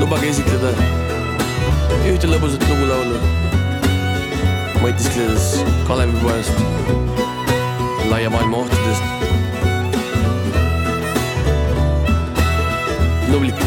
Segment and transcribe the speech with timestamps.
[0.00, 0.70] Lubage esitleda
[2.10, 3.18] ühte lõbusat lugu laulu,
[4.82, 5.46] mõtiskledes
[5.88, 6.62] Kalevipoest,
[8.10, 9.04] laia maailma ohtudest.
[13.32, 13.62] Nublik,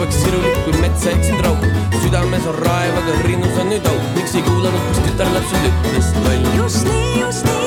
[0.00, 1.66] Kalevipoeg sirulik kui metsa eksinud rauk,
[2.00, 6.12] südames on raev, aga rinnus on nüüd auk, miks ei kuulanud, mis tütarlaps sul ütles,
[6.24, 6.52] loll.
[6.56, 7.59] just nii, just nii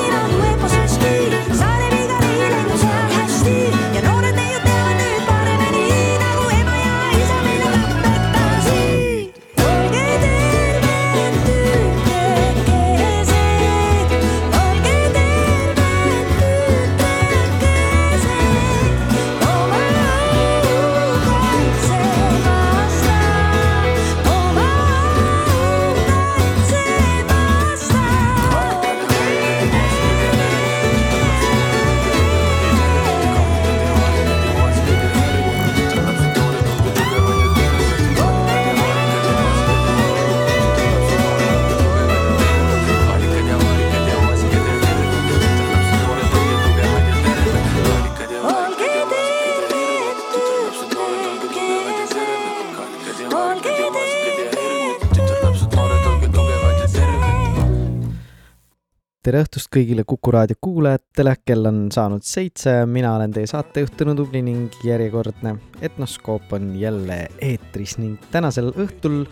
[59.34, 64.12] tere õhtust kõigile Kuku raadio kuulajatele, kell on saanud seitse, mina olen teie saatejuht Tõnu
[64.14, 67.96] Tubli ning järjekordne Etnoskoop on jälle eetris.
[67.98, 69.24] Ning tänasel õhtul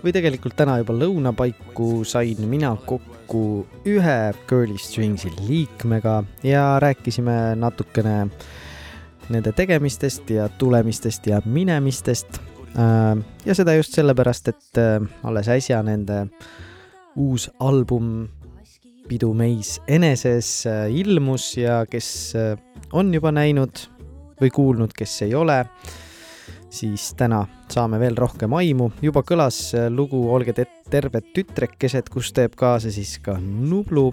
[0.00, 4.16] või tegelikult täna juba lõuna paiku sain mina kokku ühe
[4.48, 8.30] Girly Stringsi liikmega ja rääkisime natukene
[9.28, 12.40] nende tegemistest ja tulemistest ja minemistest.
[13.44, 14.96] ja seda just sellepärast, et äh,
[15.28, 16.24] alles äsja nende
[17.16, 18.28] uus album
[19.06, 22.56] Pidu meis eneses äh, ilmus ja kes äh,
[22.92, 23.86] on juba näinud
[24.40, 25.60] või kuulnud, kes ei ole,
[26.70, 28.90] siis täna saame veel rohkem aimu.
[29.02, 34.12] juba kõlas äh, lugu Olge te terved tütrekesed, kus teeb kaasa siis ka Nublu.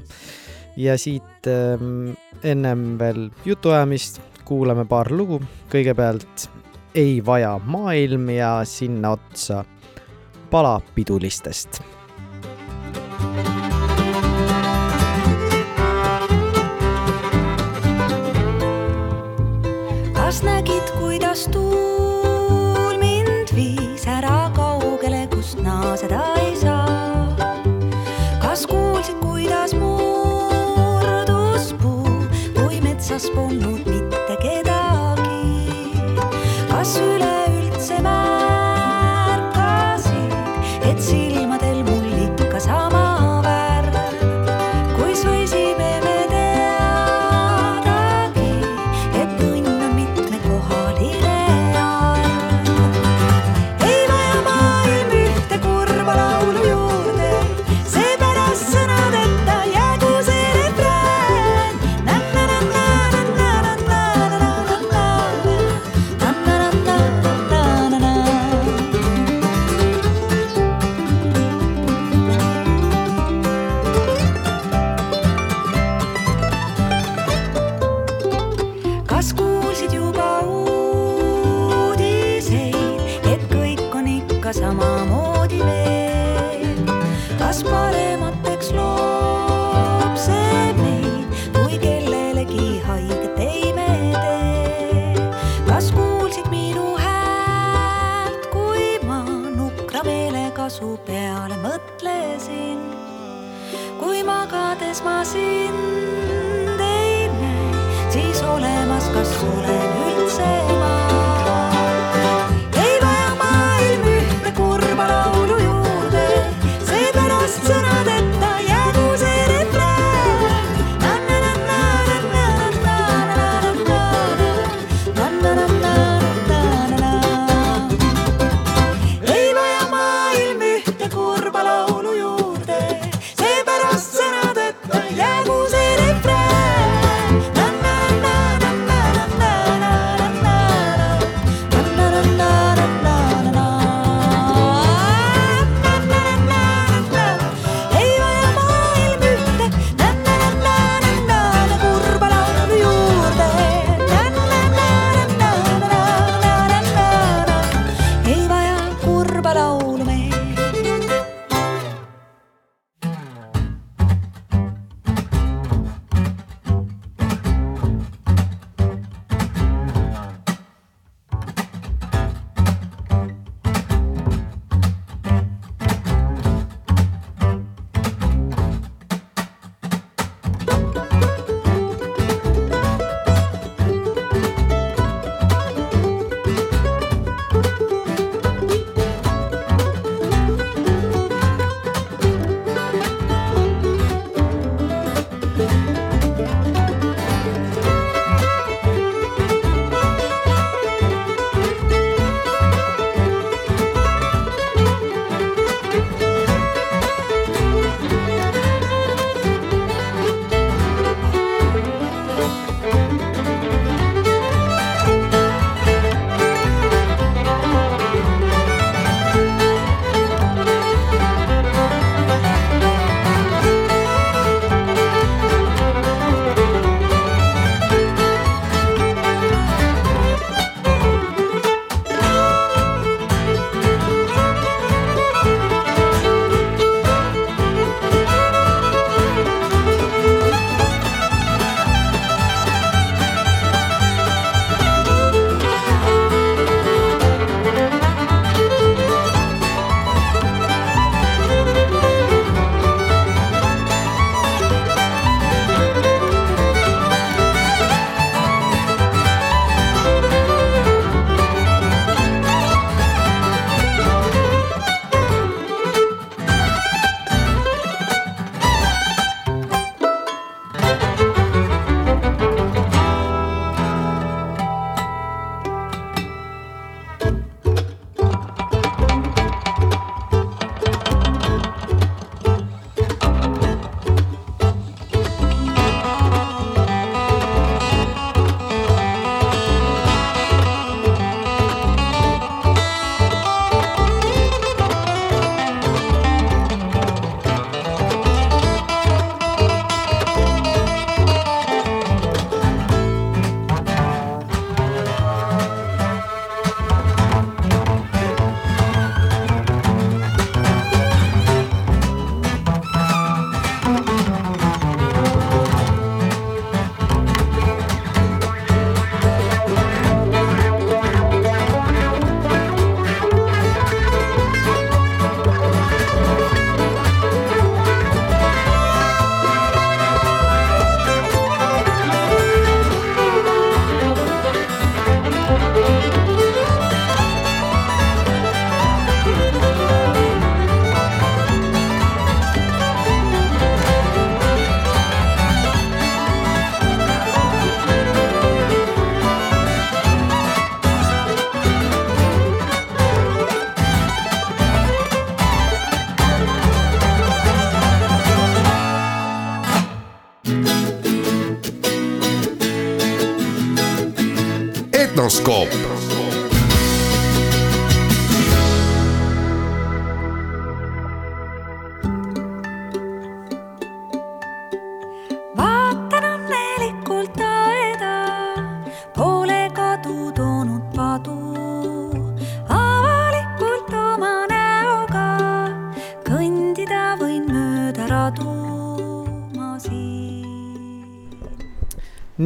[0.77, 2.13] ja siit ähm,
[2.43, 5.41] ennem veel jutuajamist kuulame paar lugu.
[5.71, 6.49] kõigepealt
[6.95, 9.63] Ei vaja maailm ja sinna otsa
[10.51, 11.81] palapidulistest
[20.33, 27.37] kas nägid, kuidas tuul mind viis ära kaugele, kust naaseda ei saa?
[28.41, 32.25] kas kuulsid, kuidas murdus puu
[32.57, 35.93] või metsas polnud mitte kedagi?
[36.71, 37.42] kas üle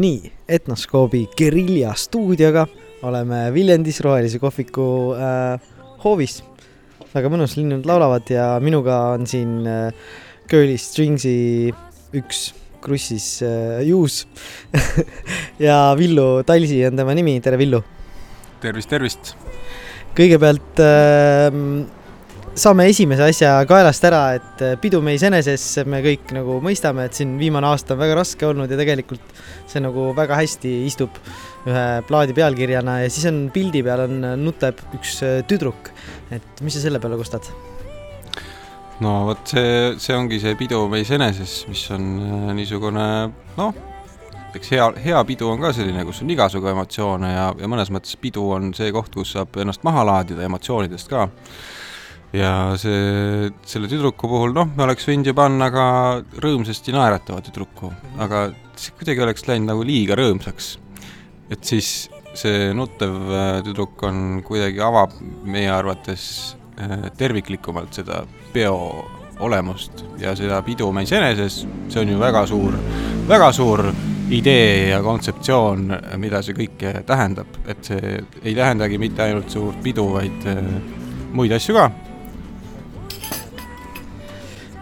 [0.08, 2.64] nii, Etnoskoobi Guerilla stuudioga
[3.08, 4.86] oleme Viljandis Rohelise kohviku
[5.18, 5.74] äh,
[6.04, 6.40] hoovis.
[7.12, 10.08] väga mõnus, linnud laulavad ja minuga on siin äh,
[10.48, 11.74] Girly Stringsi
[12.16, 12.52] üks
[12.84, 14.22] krussis äh, juus
[15.68, 17.82] ja Villu Talsi on tema nimi, tere Villu.
[18.64, 19.34] tervist, tervist.
[20.16, 21.52] kõigepealt äh,
[22.58, 27.36] saame esimese asja kaelast ära, et äh, pidume iseeneses me kõik nagu mõistame, et siin
[27.40, 29.38] viimane aasta on väga raske olnud ja tegelikult
[29.70, 31.20] see nagu väga hästi istub
[31.68, 35.92] ühe plaadi pealkirjana ja siis on pildi peal on nutab üks äh, tüdruk.
[36.32, 37.46] et mis sa selle peale kostad?
[39.04, 42.10] no vot see, see ongi see pidu meis eneses, mis on
[42.58, 43.08] niisugune
[43.58, 43.82] noh,
[44.58, 48.18] eks hea, hea pidu on ka selline, kus on igasugu emotsioone ja, ja mõnes mõttes
[48.22, 51.28] pidu on see koht, kus saab ennast maha laadida emotsioonidest ka.
[52.36, 55.88] Ja see, selle tüdruku puhul noh, me oleks võinud ju panna ka
[56.44, 57.92] rõõmsasti naeratava tüdruku,
[58.24, 60.78] aga see kuidagi oleks läinud nagu liiga rõõmsaks.
[61.50, 65.16] et siis see nuttev äh, tüdruk on kuidagi avab
[65.48, 69.08] meie arvates äh, terviklikumalt seda peo
[69.40, 72.78] olemust ja seda pidu meis eneses, see on ju väga suur,
[73.30, 73.86] väga suur
[74.34, 80.10] idee ja kontseptsioon, mida see kõike tähendab, et see ei tähendagi mitte ainult suurt pidu,
[80.18, 80.62] vaid äh,
[81.34, 81.88] muid asju ka.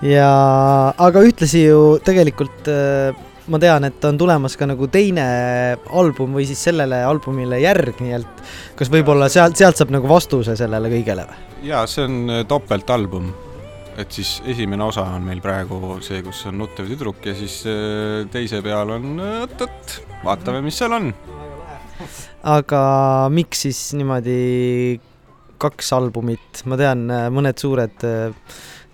[0.05, 0.31] Ja
[1.01, 3.15] aga ühtlasi ju tegelikult äh,
[3.51, 5.25] ma tean, et on tulemas ka nagu teine
[5.93, 8.45] album või siis sellele albumile järg, nii et
[8.77, 11.41] kas võib-olla sealt, sealt saab nagu vastuse sellele kõigele või?
[11.69, 13.31] ja see on äh, topeltalbum,
[14.01, 18.25] et siis esimene osa on meil praegu see, kus on nuttev tüdruk ja siis äh,
[18.33, 21.11] teise peal on oot-oot, vaatame, mis seal on.
[22.55, 22.85] aga
[23.33, 24.39] miks siis niimoodi
[25.61, 28.03] kaks albumit, ma tean, mõned suured,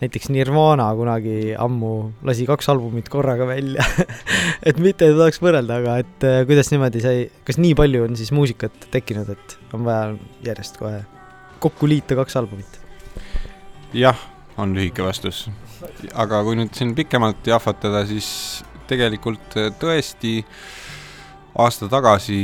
[0.01, 1.91] näiteks Nirvana kunagi ammu
[2.25, 3.85] lasi kaks albumit korraga välja
[4.67, 8.17] et mitte ei tahaks võrrelda, aga et äh, kuidas niimoodi sai, kas nii palju on
[8.19, 10.13] siis muusikat tekkinud, et on vaja
[10.47, 11.03] järjest kohe
[11.61, 12.79] kokku liita kaks albumit?
[13.93, 14.17] jah,
[14.57, 15.45] on lühike vastus.
[16.13, 18.31] aga kui nüüd siin pikemalt jahvatada, siis
[18.89, 20.39] tegelikult äh, tõesti
[21.61, 22.41] aasta tagasi,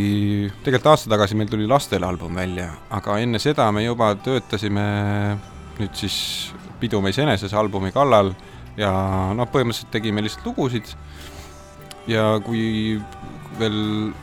[0.61, 4.87] tegelikult aasta tagasi meil tuli lastele album välja, aga enne seda me juba töötasime
[5.77, 6.17] nüüd siis
[6.79, 8.34] Pidu meis eneses albumi kallal
[8.77, 8.91] ja
[9.34, 10.91] noh, põhimõtteliselt tegime lihtsalt lugusid
[12.07, 12.98] ja kui
[13.57, 13.77] veel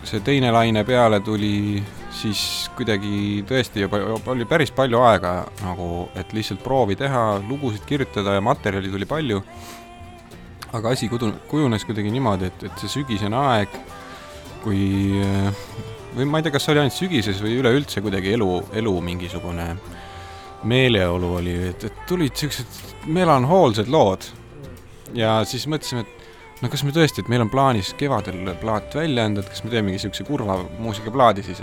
[0.07, 1.83] see teine laine peale tuli,
[2.15, 5.35] siis kuidagi tõesti juba, oli päris palju aega
[5.65, 9.43] nagu, et lihtsalt proovi teha, lugusid kirjutada ja materjali tuli palju.
[10.75, 13.77] aga asi kudu-, kujunes kuidagi niimoodi, et, et see sügisene aeg,
[14.65, 14.81] kui
[16.15, 18.49] või ma ei tea, kas see oli ainult sügises või üleüldse kuidagi elu,
[18.81, 19.69] elu mingisugune
[20.65, 24.29] meeleolu oli, et, et tulid siuksed melanhoolsed lood.
[25.15, 29.27] ja siis mõtlesime, et no kas me tõesti, et meil on plaanis kevadel plaat välja
[29.29, 31.61] anda, et kas me teemegi siukse kurva muusikaplaadi siis.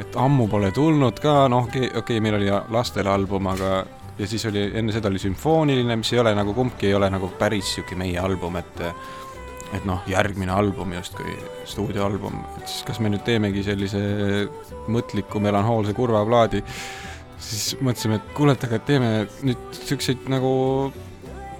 [0.00, 3.84] et ammu pole tulnud ka, noh, okei okay,, okay, meil oli lastele album, aga
[4.18, 7.30] ja siis oli, enne seda oli sümfooniline, mis ei ole nagu, kumbki ei ole nagu
[7.38, 8.86] päris sihuke meie album, et
[9.70, 11.36] et noh, järgmine album justkui
[11.70, 14.00] stuudioalbum, et siis kas me nüüd teemegi sellise
[14.90, 16.58] mõtliku melanhoolse kurva plaadi
[17.40, 19.10] siis mõtlesime, et kuule, et aga teeme
[19.46, 20.52] nüüd siukseid nagu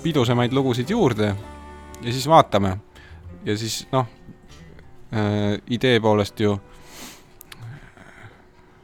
[0.04, 1.34] pidusemaid lugusid juurde
[2.00, 2.76] ja siis vaatame.
[3.44, 4.06] ja siis noh
[5.12, 6.58] äh,, idee poolest ju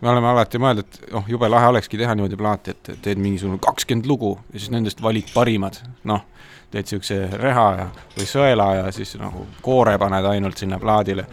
[0.00, 3.58] me oleme alati mõelnud, et oh, jube lahe olekski teha niimoodi plaati, et teed mingisugune
[3.64, 6.24] kakskümmend lugu ja siis nendest valid parimad, noh,
[6.70, 7.86] teed siukse reha ja,
[8.16, 11.26] või sõela ja siis nagu koore paned ainult sinna plaadile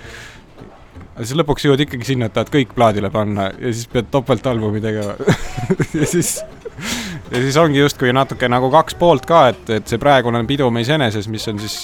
[1.14, 4.82] aga siis lõpuks jõuad ikkagi sinna, et tahad kõik plaadile panna ja siis pead topeltalbumi
[4.82, 5.14] tegema
[6.00, 6.40] ja siis,
[7.30, 10.70] ja siis ongi justkui natuke nagu kaks poolt ka, et, et see praegune on pidu
[10.74, 11.78] meis eneses, mis on siis,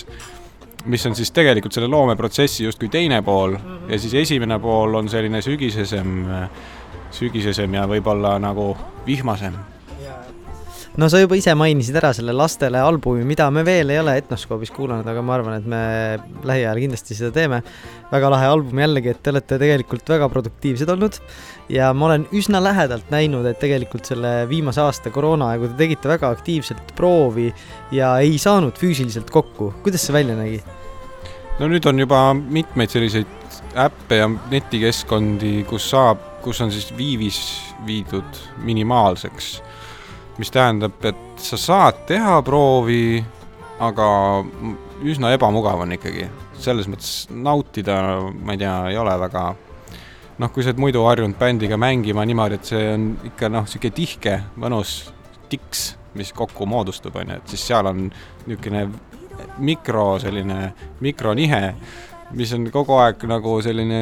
[0.90, 3.58] mis on siis tegelikult selle loomeprotsessi justkui teine pool
[3.90, 6.16] ja siis esimene pool on selline sügisesem,
[7.14, 8.72] sügisesem ja võib-olla nagu
[9.06, 9.58] vihmasem.
[11.00, 14.72] No sa juba ise mainisid ära selle lastele albumi, mida me veel ei ole Etnoskoobis
[14.76, 15.82] kuulanud, aga ma arvan, et me
[16.48, 17.62] lähiajal kindlasti seda teeme.
[18.10, 21.20] väga lahe album jällegi, et te olete tegelikult väga produktiivsed olnud
[21.72, 26.34] ja ma olen üsna lähedalt näinud, et tegelikult selle viimase aasta koroonaaegu te tegite väga
[26.36, 27.52] aktiivselt proovi
[27.96, 29.74] ja ei saanud füüsiliselt kokku.
[29.84, 30.64] kuidas see välja nägi?
[31.60, 33.38] no nüüd on juba mitmeid selliseid
[33.78, 37.40] äppe ja netikeskkondi, kus saab, kus on siis viivis
[37.86, 39.60] viidud minimaalseks.
[40.40, 43.20] Mis tähendab, et sa saad teha proovi,
[43.84, 44.08] aga
[45.04, 46.30] üsna ebamugav on ikkagi.
[46.60, 47.96] selles mõttes nautida,
[48.36, 49.44] ma ei tea, ei ole väga
[50.40, 53.94] noh, kui sa oled muidu harjunud bändiga mängima niimoodi, et see on ikka noh, sihuke
[53.96, 55.14] tihke, mõnus
[55.52, 58.90] tiks, mis kokku moodustub, onju, et siis seal on niisugune
[59.64, 61.62] mikro selline mikronihe
[62.36, 64.02] mis on kogu aeg nagu selline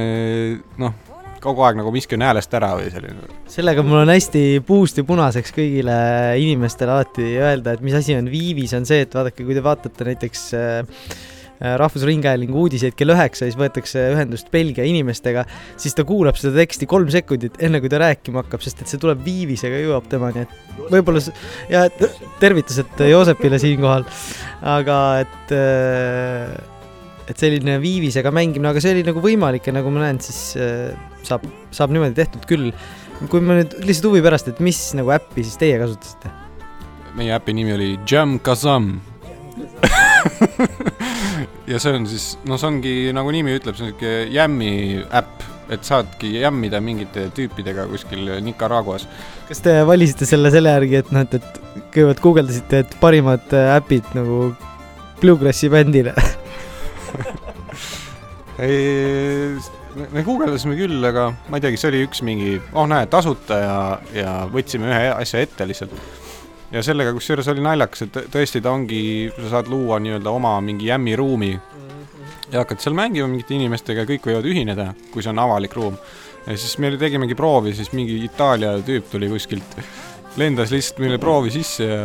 [0.81, 0.95] noh,
[1.43, 3.31] kogu aeg nagu miski on häälest ära või selline.
[3.51, 5.95] sellega mul on hästi puust ja punaseks kõigile
[6.41, 10.07] inimestele alati öelda, et mis asi on viivis, on see, et vaadake, kui te vaatate
[10.11, 11.09] näiteks äh,
[11.57, 15.41] Rahvusringhäälingu uudiseid kell üheksa, siis võetakse ühendust Belgia inimestega,
[15.79, 19.01] siis ta kuulab seda teksti kolm sekundit, enne kui ta rääkima hakkab, sest et see
[19.01, 21.23] tuleb viivisega, jõuab temani, et võib-olla
[21.71, 21.87] ja
[22.41, 24.05] tervitused Joosepile siinkohal,
[24.77, 26.57] aga et äh,
[27.27, 30.93] et selline viivisega mängimine, aga see oli nagu võimalik ja nagu ma näen, siis äh,
[31.25, 32.71] saab, saab niimoodi tehtud küll
[33.25, 36.33] kui ma nüüd lihtsalt huvi pärast, et mis nagu äppi siis teie kasutasite?
[37.17, 38.99] meie äpi nimi oli Jam Kazam.
[41.71, 44.71] ja see on siis, no see ongi nagu nimi ütleb, see on siuke jämmi
[45.17, 49.07] äpp, et saadki jämmida mingite tüüpidega kuskil Nicaraguas.
[49.49, 53.73] kas te valisite selle selle järgi, et noh, et, et kõigepealt guugeldasite, et parimad äh,
[53.79, 54.51] äpid nagu
[55.17, 56.13] Bluegrassi bändile?
[58.61, 59.57] ei,
[60.11, 63.77] me guugeldasime küll, aga ma ei teagi, see oli üks mingi, oh näe, tasuta ja,
[64.15, 65.93] ja võtsime ühe asja ette lihtsalt.
[66.73, 69.01] ja sellega, kusjuures oli naljakas, et tõ- tõesti ta ongi,
[69.37, 71.51] sa saad luua nii-öelda oma mingi jämmiruumi
[72.51, 75.97] ja hakkad seal mängima mingite inimestega ja kõik võivad ühineda, kui see on avalik ruum.
[76.47, 79.79] ja siis me tegimegi proovi, siis mingi Itaalia tüüp tuli kuskilt,
[80.37, 82.03] lendas lihtsalt meile proovi sisse ja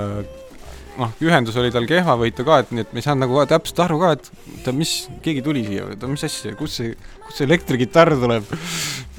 [0.99, 3.99] noh, ühendus oli tal kehvavõitu ka, et nii et me ei saanud nagu täpselt aru
[4.03, 4.93] ka, et ta mis,
[5.25, 6.97] keegi tuli siia, ta mis asja, kust see,
[7.37, 8.53] see elektrikitarr tuleb.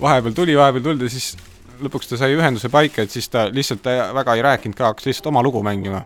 [0.02, 1.34] vahepeal tuli, vahepeal tuldi, siis
[1.84, 5.32] lõpuks ta sai ühenduse paika, et siis ta lihtsalt väga ei rääkinud ka, hakkas lihtsalt
[5.32, 6.04] oma lugu mängima.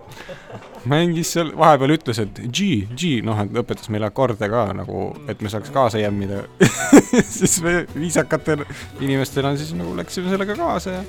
[0.88, 5.41] mängis seal, vahepeal ütles, et G, G, noh, et õpetas meile akorde ka nagu, et
[5.43, 6.46] me saaks kaasa jämmida.
[7.38, 8.63] siis me viisakatel
[9.02, 11.04] inimestena siis nagu läksime sellega kaasa ja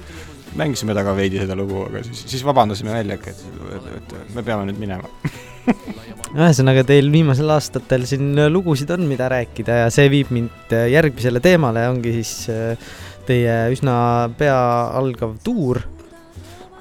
[0.58, 4.66] mängisime temaga veidi seda lugu, aga siis, siis vabandasime välja, et, et, et me peame
[4.70, 5.12] nüüd minema.
[6.38, 11.42] ühesõnaga, teil viimasel aastatel siin lugusid on, mida rääkida ja see viib mind äh, järgmisele
[11.44, 12.90] teemale, ongi siis äh,
[13.28, 13.94] teie üsna
[14.38, 14.58] pea
[14.98, 15.82] algav tuur,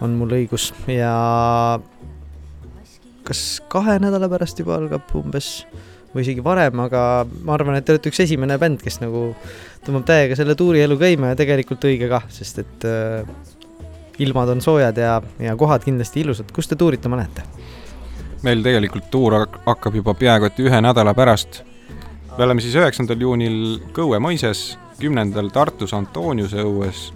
[0.04, 1.12] on mul õigus, ja
[3.28, 5.66] kas kahe nädala pärast juba algab umbes
[6.14, 7.02] või isegi varem, aga
[7.44, 9.30] ma arvan, et te olete üks esimene bänd, kes nagu
[9.86, 13.28] tõmbab täiega selle tuurielu käima ja tegelikult õige kah, sest et äh,
[14.24, 17.46] ilmad on soojad ja, ja kohad kindlasti ilusad, kus te tuuritamas lähete?
[18.46, 21.64] Meil tegelikult tuur hak- hakkab juba peaaegu et ühe nädala pärast.
[22.38, 27.12] me oleme siis üheksandal juunil Kõue mõises, kümnendal Tartus Antoniuse õues,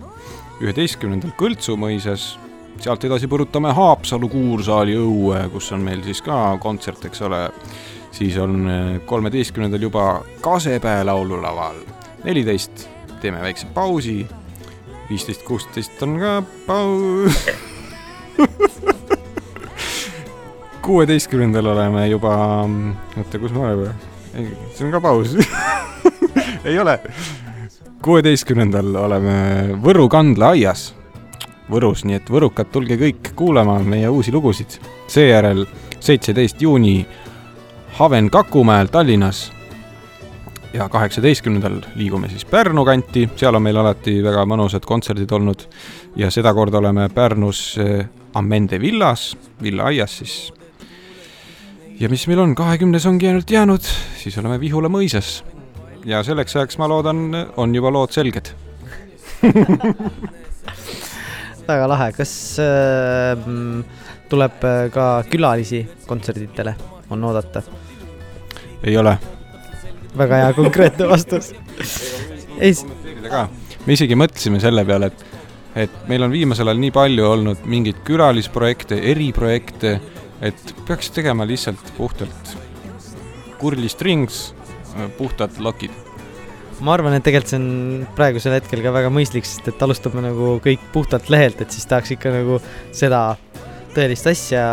[0.62, 2.38] üheteistkümnendal Kõltsu mõises,
[2.82, 7.50] sealt edasi põrutame Haapsalu kuursaali õue, kus on meil siis ka kontsert, eks ole.
[8.12, 11.76] siis on eh, kolmeteistkümnendal juba Kasepää laululaval,
[12.24, 12.88] neliteist
[13.22, 14.26] teeme väikse pausi,
[15.10, 17.46] viisteist, kuusteist on ka paus.
[20.82, 22.36] kuueteistkümnendal oleme juba,
[23.18, 23.94] oota, kus me oleme?
[24.74, 25.36] see on ka paus.
[26.66, 27.00] ei ole.
[28.02, 29.36] kuueteistkümnendal oleme
[29.84, 30.92] Võru kandla aias
[31.72, 34.80] Võrus, nii et võrukad, tulge kõik kuulama meie uusi lugusid.
[35.08, 35.66] seejärel
[36.00, 37.06] seitseteist juuni
[38.00, 39.52] Haven Kakumäel Tallinnas.
[40.74, 45.68] ja kaheksateistkümnendal liigume siis Pärnu kanti, seal on meil alati väga mõnusad kontserdid olnud
[46.16, 47.78] ja sedakorda oleme Pärnus
[48.34, 50.54] Ammende villas, villaaias siis
[52.02, 53.86] ja mis meil on, kahekümnes ongi ainult jäänud,
[54.18, 55.44] siis oleme Vihula mõisas.
[56.06, 57.30] ja selleks ajaks ma loodan,
[57.62, 58.50] on juba lood selged.
[61.68, 63.38] väga lahe, kas äh,
[64.30, 66.76] tuleb äh, ka külalisi kontserditele,
[67.10, 67.62] on oodata?
[68.84, 69.18] ei ole.
[70.18, 71.52] väga hea konkreetne vastus.
[72.66, 72.74] ei,
[73.30, 73.46] ka,
[73.86, 75.26] me isegi mõtlesime selle peale, et,
[75.86, 80.00] et meil on viimasel ajal nii palju olnud mingeid külalisprojekte, eriprojekte,
[80.42, 82.56] et peaks tegema lihtsalt puhtalt
[83.62, 84.52] kurli strings,
[85.18, 85.94] puhtad lokid.
[86.82, 90.56] ma arvan, et tegelikult see on praegusel hetkel ka väga mõistlik, sest et alustame nagu
[90.64, 92.58] kõik puhtalt lehelt, et siis tahaks ikka nagu
[92.90, 93.36] seda
[93.94, 94.64] tõelist asja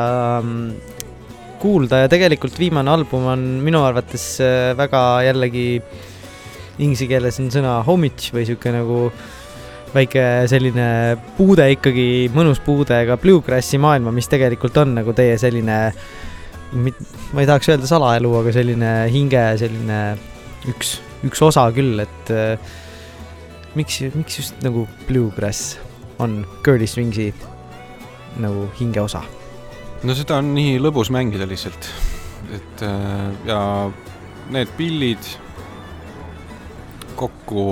[0.41, 0.95] mm,
[1.61, 5.67] kuulda ja tegelikult viimane album on minu arvates äh, väga jällegi
[6.79, 9.09] inglise keeles on sõna homage või sihuke nagu
[9.95, 10.89] väike selline
[11.37, 15.79] puude ikkagi, mõnus puude ka bluegrassi maailma, mis tegelikult on nagu teie selline,
[16.75, 20.03] ma ei tahaks öelda salaelu, aga selline hinge selline
[20.71, 20.99] üks,
[21.29, 22.77] üks osa küll, et äh,
[23.79, 25.77] miks, miks just nagu bluegrass
[26.23, 27.33] on Curly Stringsi
[28.43, 29.23] nagu hingeosa?
[30.07, 31.91] no seda on nii lõbus mängida lihtsalt,
[32.55, 33.61] et äh, ja
[34.55, 35.33] need pillid
[37.19, 37.63] kokku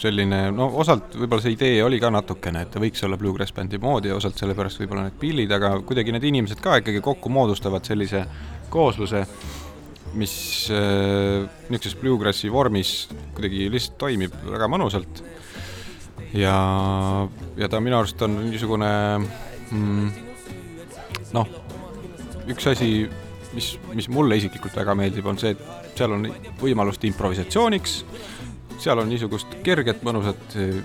[0.00, 3.80] selline, no osalt võib-olla see idee oli ka natukene, et ta võiks olla bluegrass bändi
[3.82, 7.86] moodi ja osalt sellepärast võib-olla need pillid, aga kuidagi need inimesed ka ikkagi kokku moodustavad
[7.88, 8.24] sellise
[8.72, 9.26] koosluse.
[10.12, 10.32] mis
[10.68, 15.22] äh, niisuguses bluegrassi vormis kuidagi lihtsalt toimib väga mõnusalt.
[16.34, 16.56] ja,
[17.56, 18.90] ja ta minu arust on niisugune
[19.70, 20.10] mm,
[21.32, 21.48] noh,
[22.52, 22.90] üks asi,
[23.54, 26.28] mis, mis mulle isiklikult väga meeldib, on see, et seal on
[26.60, 28.02] võimalust improvisatsiooniks,
[28.82, 30.78] seal on niisugust kerget mõnusat eh,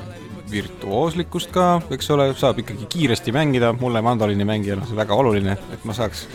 [0.52, 5.88] virtuooslikkust ka, eks ole, saab ikkagi kiiresti mängida, mulle mandoliini mängijana see väga oluline, et
[5.88, 6.28] ma saaks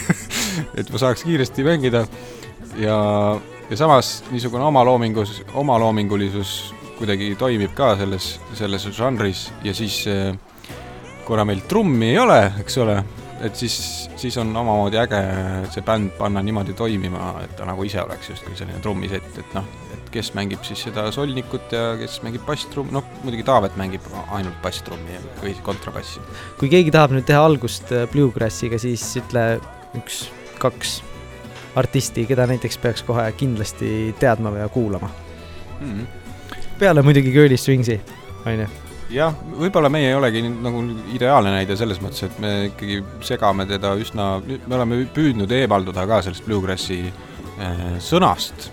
[0.80, 2.04] et ma saaks kiiresti mängida.
[2.76, 2.96] Ja,
[3.70, 6.56] ja samas niisugune omaloomingus, omaloomingulisus
[6.98, 9.46] kuidagi toimib ka selles, selles žanris.
[9.64, 10.34] Ja siis eh,
[11.26, 13.00] kuna meil trummi ei ole, eks ole,
[13.44, 13.78] et siis,
[14.16, 15.22] siis on omamoodi äge
[15.74, 19.66] see bänd panna niimoodi toimima, et ta nagu ise oleks justkui selline trummisett, et noh,
[20.16, 25.20] kes mängib siis seda solnikut ja kes mängib basstrummi, noh muidugi Taavet mängib ainult basstrummi
[25.42, 26.22] või kontrabassi.
[26.60, 29.46] kui keegi tahab nüüd teha algust äh, Bluegrassiga, siis ütle
[29.96, 31.00] üks-kaks
[31.76, 35.10] artisti, keda näiteks peaks kohe kindlasti teadma ja kuulama.
[35.80, 36.06] Mm -hmm.
[36.78, 38.00] peale muidugi Girly Swings'i,
[38.46, 38.66] on ju.
[39.10, 43.94] jah, võib-olla meie ei olegi nagu ideaalne näide selles mõttes, et me ikkagi segame teda
[43.94, 47.12] üsna, me oleme püüdnud eemalduda ka sellest bluegrassi
[47.60, 48.70] äh, sõnast,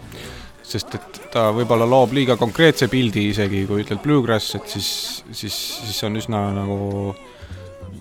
[0.63, 4.89] sest et ta võib-olla loob liiga konkreetse pildi isegi, kui ütled bluegrass, et siis,
[5.31, 6.77] siis, siis on üsna nagu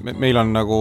[0.02, 0.78] me, meil on nagu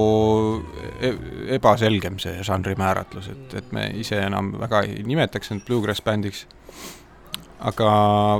[1.01, 1.11] e
[1.57, 6.45] ebaselgem see žanri määratlus, et, et me ise enam väga ei nimetaks end bluegrass bändiks.
[7.61, 7.89] Aga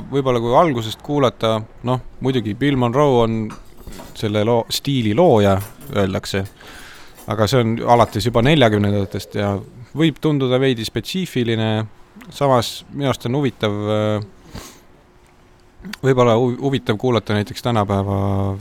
[0.10, 3.42] võib-olla kui algusest kuulata, noh muidugi Bill Monroe on
[4.18, 5.54] selle loo, stiili looja,
[5.94, 6.42] öeldakse,
[7.30, 9.54] aga see on alates juba neljakümnendatest ja
[9.98, 11.70] võib tunduda veidi spetsiifiline,
[12.30, 13.76] samas minu arust on huvitav,
[16.04, 18.58] võib-olla hu- huvitav kuulata näiteks tänapäeva,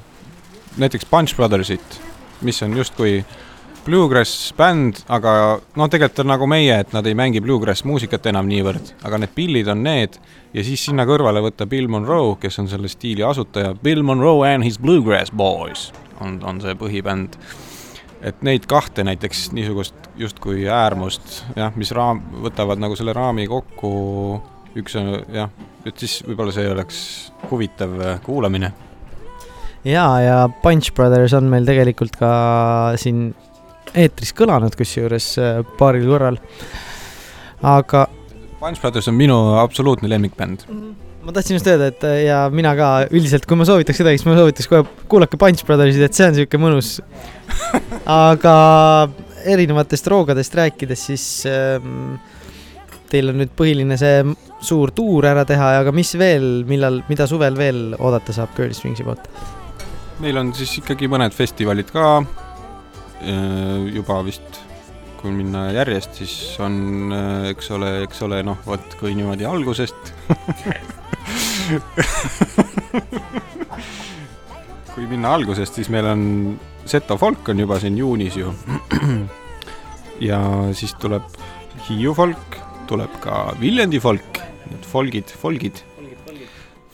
[0.81, 2.01] näiteks Punch Brothersit,
[2.43, 3.25] mis on justkui
[3.85, 5.33] bluegrass bänd, aga
[5.77, 9.33] no tegelikult on nagu meie, et nad ei mängi bluegrass muusikat enam niivõrd, aga need
[9.35, 10.19] pillid on need
[10.55, 14.67] ja siis sinna kõrvale võtta Bill Monroe, kes on selle stiili asutaja, Bill Monroe and
[14.67, 17.39] his Bluegrass Boys on, on see põhibänd.
[18.23, 23.91] Et neid kahte näiteks niisugust justkui äärmust jah, mis raam, võtavad nagu selle raami kokku,
[24.79, 25.51] üks on jah,
[25.89, 27.01] et siis võib-olla see oleks
[27.51, 28.73] huvitav kuulamine.
[29.85, 32.33] ja, ja Punch Brothers on meil tegelikult ka
[33.01, 33.31] siin
[33.95, 36.41] eetris kõlanud, kusjuures äh, paaril korral.
[37.63, 38.07] aga
[38.61, 40.67] Punch Brothers on minu absoluutne lemmikbänd.
[41.25, 44.29] Ma tahtsin just öelda, et äh, ja mina ka üldiselt, kui ma soovitaks kedagi, siis
[44.29, 46.97] ma soovitaks kohe kuulake Punch Brothersit, et see on sihuke mõnus.
[48.31, 48.55] aga
[49.51, 52.19] erinevatest roogadest rääkides, siis ähm,
[53.13, 54.23] teil on nüüd põhiline see
[54.65, 59.07] suur tuur ära teha, aga mis veel, millal, mida suvel veel oodata saab Girl Swingsi
[59.07, 59.29] poolt?
[60.21, 62.19] meil on siis ikkagi mõned festivalid ka
[63.89, 64.61] juba vist,
[65.21, 67.13] kui minna järjest, siis on,
[67.49, 70.13] eks ole, eks ole, noh, vot kui niimoodi algusest.
[74.95, 76.23] kui minna algusest, siis meil on
[76.91, 78.49] Seto folk on juba siin juunis ju.
[80.29, 80.41] ja
[80.77, 81.27] siis tuleb
[81.87, 82.57] Hiiu folk,
[82.91, 85.77] tuleb ka Viljandi folk, need folgid, folgid,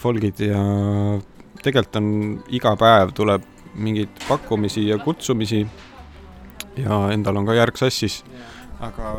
[0.01, 0.61] folgid ja
[1.63, 2.09] tegelikult on
[2.55, 3.43] iga päev tuleb
[3.77, 5.67] mingeid pakkumisi ja kutsumisi.
[6.77, 8.21] Ja endal on ka järg sassis,
[8.85, 9.13] aga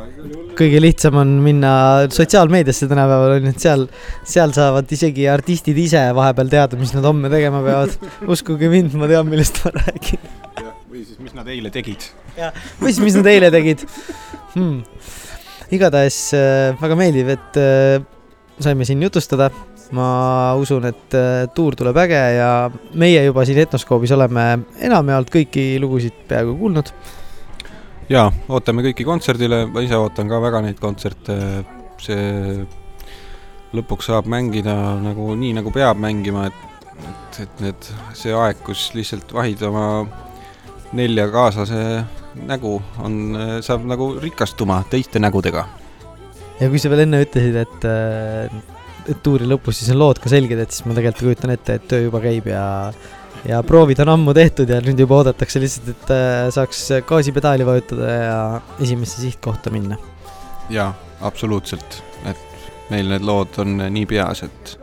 [0.57, 1.71] kõige lihtsam on minna
[2.13, 3.85] sotsiaalmeediasse tänapäeval on ju, et seal,
[4.27, 7.95] seal saavad isegi artistid ise vahepeal teada, mis nad homme tegema peavad.
[8.29, 10.27] uskuge mind, ma tean, millest ma räägin.
[10.91, 12.05] või siis mis nad eile tegid.
[12.37, 13.81] või siis, mis nad eile tegid
[14.53, 14.83] hmm..
[15.73, 18.05] igatahes äh, väga meeldiv, et äh,
[18.61, 19.49] saime siin jutustada.
[19.95, 22.49] ma usun, et äh, tuur tuleb äge ja
[22.99, 24.49] meie juba siin Etnoskoobis oleme
[24.83, 26.91] enamjaolt kõiki lugusid peaaegu kuulnud.
[28.11, 31.37] jaa, ootame kõiki kontserdile, ma ise ootan ka väga neid kontserte,
[32.01, 32.61] see
[33.77, 38.89] lõpuks saab mängida nagu nii, nagu peab mängima, et, et, et need, see aeg, kus
[38.95, 39.87] lihtsalt vahid oma
[40.95, 41.81] nelja kaaslase
[42.47, 43.19] nägu on,
[43.65, 45.65] saab nagu rikastuma teiste nägudega.
[46.61, 47.87] Ja kui sa veel enne ütlesid, et,
[49.11, 51.87] et tuuri lõpus siis on lood ka selged, et siis ma tegelikult kujutan ette, et
[51.91, 52.63] töö juba käib ja
[53.51, 58.11] ja proovid on ammu tehtud ja nüüd juba oodatakse lihtsalt, et äh, saaks gaasipedaali vajutada
[58.13, 58.39] ja
[58.83, 59.97] esimesse sihtkohta minna.
[60.69, 62.43] jaa, absoluutselt, et
[62.89, 64.77] meil need lood on nii peas, et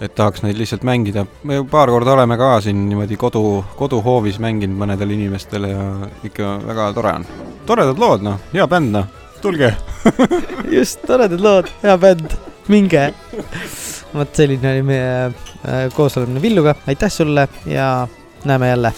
[0.00, 3.42] et tahaks neid lihtsalt mängida, me ju paar korda oleme ka siin niimoodi kodu,
[3.76, 5.86] koduhoovis mänginud mõnedele inimestele ja
[6.24, 7.26] ikka väga tore on.
[7.68, 9.10] toredad lood, noh, hea bänd, noh,
[9.44, 9.74] tulge.
[10.76, 12.36] just, toredad lood, hea bänd,
[12.72, 13.10] minge.
[14.14, 18.08] vot selline oli meie äh, koosolemine Villuga, aitäh sulle ja
[18.44, 18.92] näeme jälle.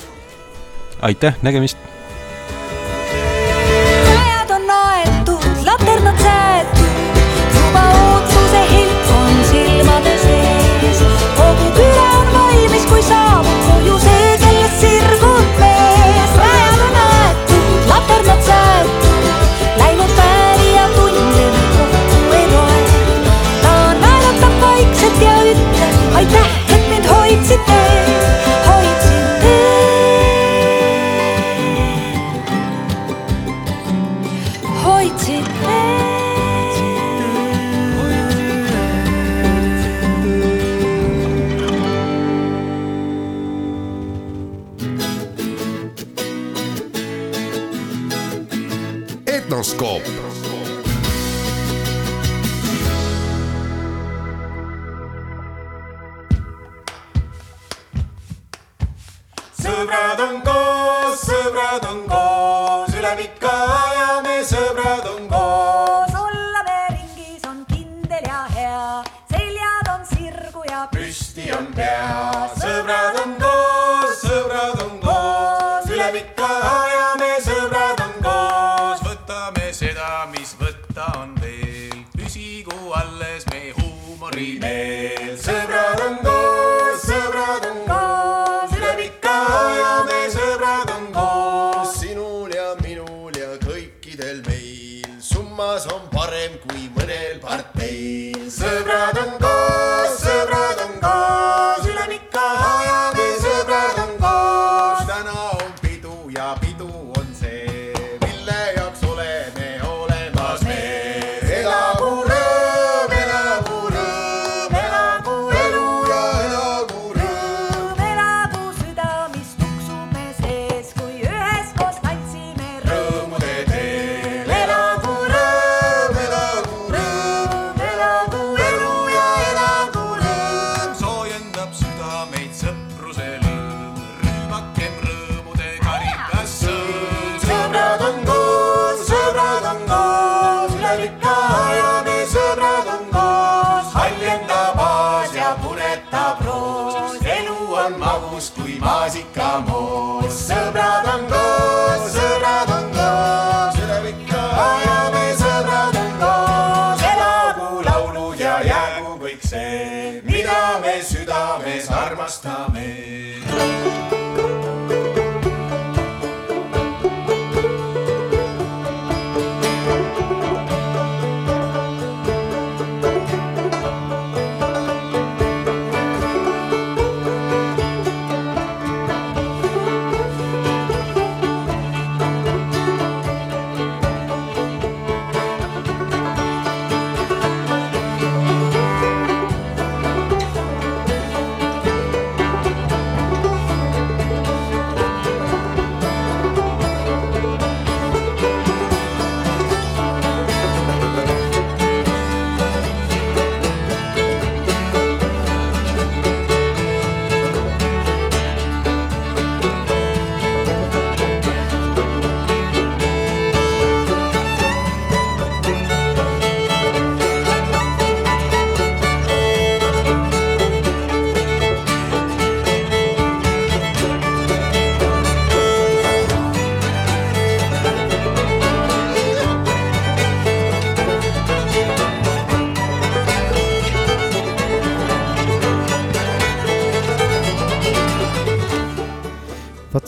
[1.00, 1.91] aitäh, nägemist.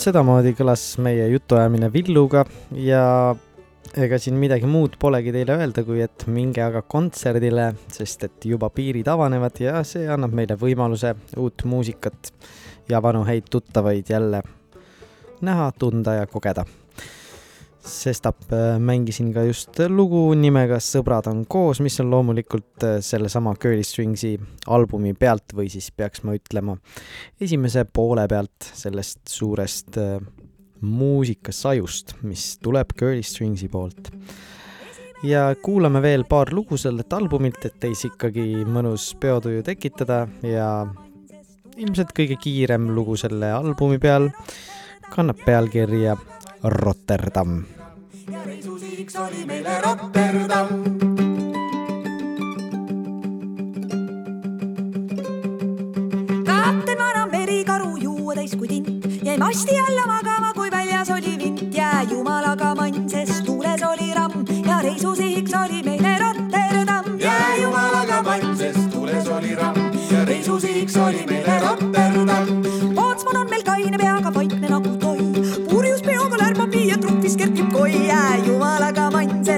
[0.04, 2.42] Sedamoodi kõlas meie jutuajamine Villuga
[2.76, 3.04] ja
[3.96, 8.68] ega siin midagi muud polegi teile öelda, kui et minge aga kontserdile, sest et juba
[8.74, 12.32] piirid avanevad ja see annab meile võimaluse uut muusikat
[12.90, 14.42] ja vanu häid tuttavaid jälle
[15.44, 16.66] näha, tunda ja kogeda.
[17.84, 23.54] Sestap äh, mängisin ka just lugu nimega Sõbrad on koos, mis on loomulikult äh, sellesama
[23.60, 24.34] Curly Stringsi
[24.72, 26.76] albumi pealt või siis peaks ma ütlema
[27.40, 30.16] esimese poole pealt sellest suurest äh,
[30.84, 34.10] muusikasajust, mis tuleb Curly Stringsi poolt.
[35.24, 40.68] ja kuulame veel paar lugu sellelt albumilt, et teis ikkagi mõnus peotuju tekitada ja
[41.76, 44.30] ilmselt kõige kiirem lugu selle albumi peal
[45.14, 46.16] kannab pealkirja
[46.64, 47.64] Rotterdam.
[48.32, 50.66] ja reisusihiks oli meile Rotterdam.
[56.46, 58.88] kapten vana merikaru juua täis kui tint,
[59.22, 64.44] jäi masti alla magama, kui väljas oli vint, jää jumalaga mann, sest tuules oli ramm
[64.68, 67.18] ja reisusihiks oli meile Rotterdam.
[67.18, 69.76] jää jumalaga mann, sest tuules oli ramm
[70.10, 72.62] ja reisusihiks oli meile Rotterdam.
[72.94, 75.03] pootsman on meil kaine peaga vaikne nagu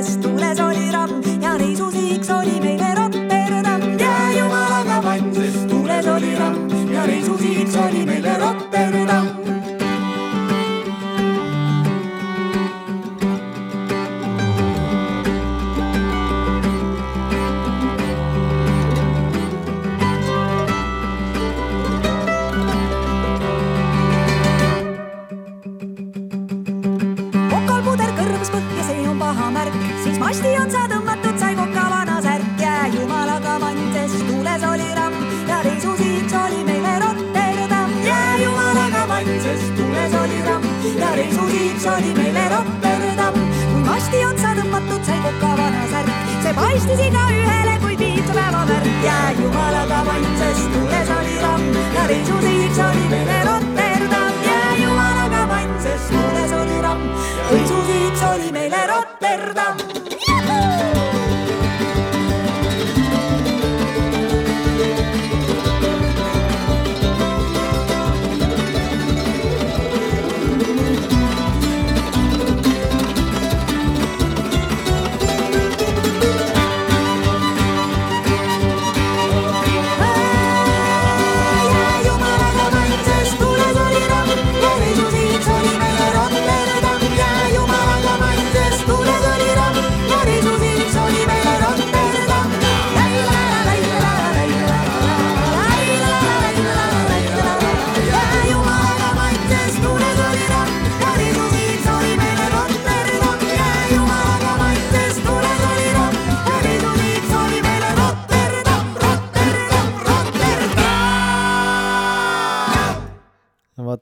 [0.03, 3.81] sest tuules oli ramm ja reisusihiks oli meile Rotterdam.
[3.99, 9.46] jää jumalaga mann, sest tuules oli ramm ja reisusihiks oli meile Rotterdam.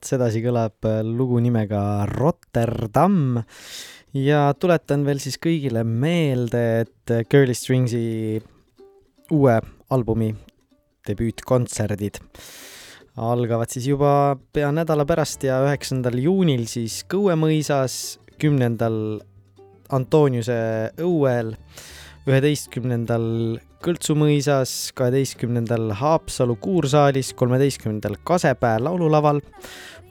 [0.04, 3.40] Vot sedasi kõlab äh, lugu nimega Rotterdam.
[4.12, 8.42] Ja tuletan veel siis kõigile meelde, et äh, Girly Stringsi
[9.32, 9.56] uue
[9.90, 10.34] albumi
[11.08, 12.20] debüütkontserdid
[13.14, 19.22] algavad siis juba pea nädala pärast ja üheksandal juunil siis Kõue mõisas, kümnendal
[19.94, 21.54] Antoniuse õuel,
[22.28, 23.28] üheteistkümnendal
[23.84, 29.42] Kõltsu mõisas, kaheteistkümnendal Haapsalu kuursaalis, kolmeteistkümnendal Kasepää laululaval,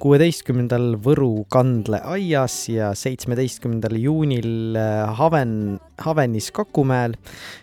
[0.02, 7.18] kuueteistkümnendal Võru kandleaias ja seitsmeteistkümnendal juunil äh, Haven, Havenis Kakumäel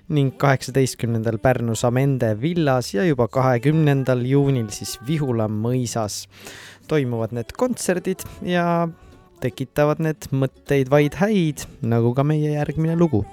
[0.09, 6.25] ning kaheksateistkümnendal Pärnu Samende villas ja juba kahekümnendal juunil siis Vihula mõisas
[6.91, 8.89] toimuvad need kontserdid ja
[9.41, 13.25] tekitavad need mõtteid vaid häid, nagu ka meie järgmine lugu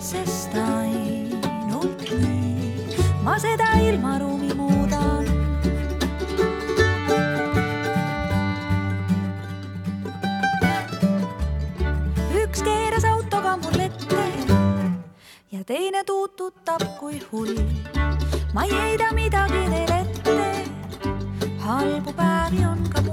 [0.00, 4.69] sest ainult nii ma seda ilmaruumi muudan.
[16.00, 17.54] Ja teine tuututab kui hull.
[18.54, 20.36] ma ei heida midagi neile ette,
[21.66, 23.09] halbu päevi on ka mul.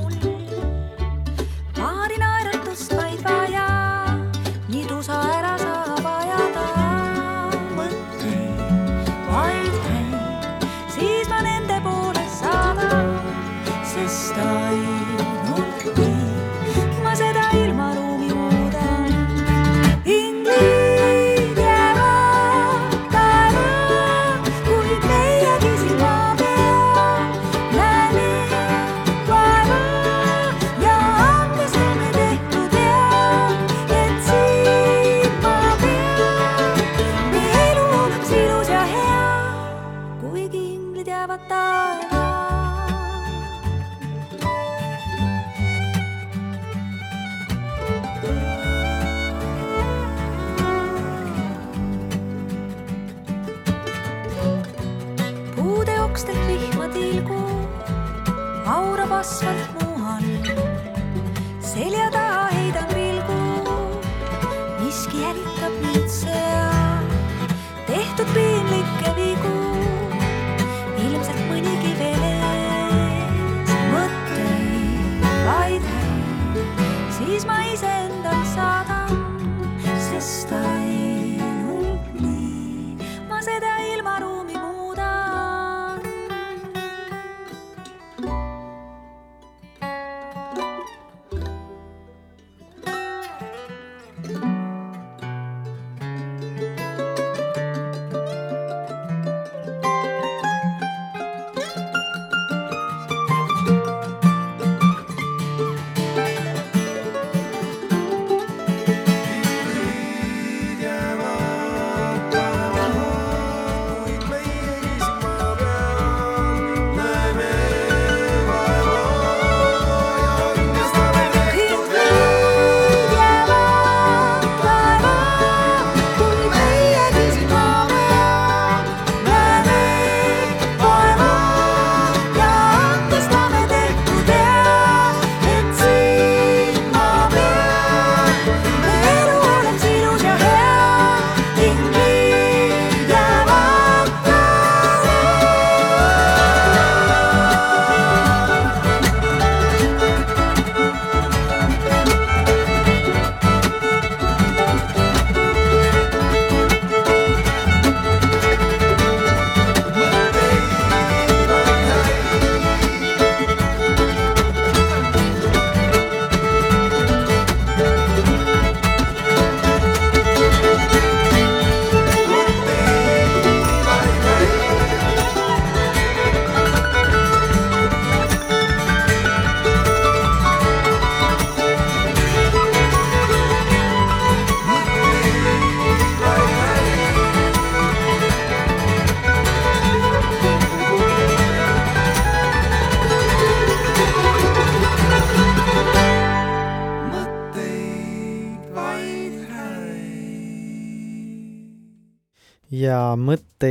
[80.27, 80.76] Sest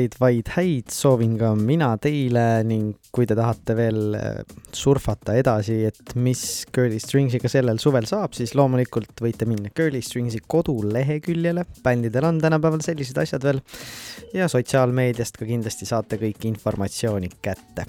[0.06, 5.86] mõtteid vaid häid soovin ka mina teile ning kui te tahate veel äh, surfata edasi,
[5.86, 12.24] et mis Girly Stringsiga sellel suvel saab, siis loomulikult võite minna Girly Stringsi koduleheküljele, bändidel
[12.24, 13.60] on tänapäeval sellised asjad veel,
[14.34, 17.86] ja sotsiaalmeediast ka kindlasti saate kõik informatsiooni kätte.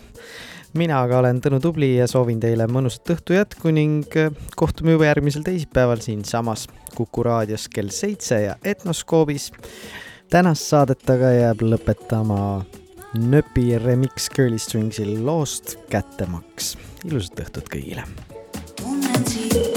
[0.74, 5.12] mina aga olen Tõnu Tubli ja soovin teile mõnusat õhtu jätku ning äh, kohtume juba
[5.12, 9.52] järgmisel teisipäeval siinsamas Kuku raadios kell seitse ja Etnoskoobis
[10.30, 12.40] tänast saadet aga jääb lõpetama
[13.18, 16.76] Nööpi remix Girly Stringsil loost Kättemaks.
[17.08, 18.04] ilusat õhtut kõigile!
[18.76, 19.77] tunnen sind